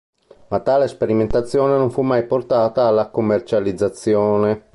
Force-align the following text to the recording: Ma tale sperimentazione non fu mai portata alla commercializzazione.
Ma 0.47 0.59
tale 0.61 0.87
sperimentazione 0.87 1.77
non 1.77 1.91
fu 1.91 2.01
mai 2.01 2.25
portata 2.25 2.87
alla 2.87 3.11
commercializzazione. 3.11 4.65